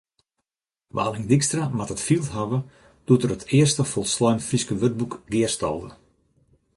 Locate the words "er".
3.25-3.33